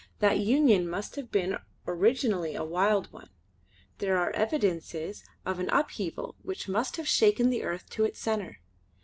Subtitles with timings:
[0.17, 3.29] That union must have been originally a wild one;
[3.99, 8.61] there are evidences of an upheaval which must have shaken the earth to its centre.